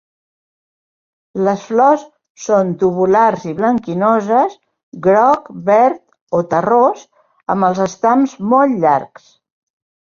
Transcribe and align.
Les 1.47 1.65
flors 1.71 2.05
són 2.45 2.71
tubulars 2.85 3.45
i 3.53 3.55
blanquinoses, 3.61 4.57
groc, 5.11 5.55
verd, 5.71 6.03
o 6.41 6.45
terrós, 6.57 7.09
amb 7.57 7.73
els 7.73 7.87
estams 7.91 8.39
molt 8.57 8.85
llargs. 8.87 9.35